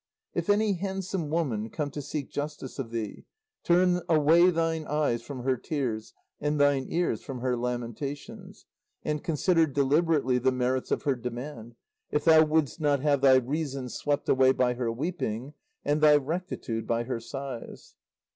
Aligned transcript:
"If 0.33 0.49
any 0.49 0.73
handsome 0.77 1.29
woman 1.29 1.69
come 1.69 1.91
to 1.91 2.01
seek 2.01 2.31
justice 2.31 2.79
of 2.79 2.89
thee, 2.89 3.25
turn 3.63 4.01
away 4.09 4.49
thine 4.49 4.85
eyes 4.87 5.21
from 5.21 5.43
her 5.43 5.55
tears 5.57 6.15
and 6.39 6.59
thine 6.59 6.87
ears 6.89 7.21
from 7.21 7.41
her 7.41 7.55
lamentations, 7.55 8.65
and 9.03 9.23
consider 9.23 9.67
deliberately 9.67 10.39
the 10.39 10.51
merits 10.51 10.89
of 10.89 11.03
her 11.03 11.13
demand, 11.13 11.75
if 12.09 12.25
thou 12.25 12.43
wouldst 12.43 12.81
not 12.81 13.01
have 13.01 13.21
thy 13.21 13.35
reason 13.35 13.89
swept 13.89 14.27
away 14.27 14.53
by 14.53 14.73
her 14.73 14.91
weeping, 14.91 15.53
and 15.85 16.01
thy 16.01 16.15
rectitude 16.15 16.87
by 16.87 17.03
her 17.03 17.19
sighs. 17.19 17.93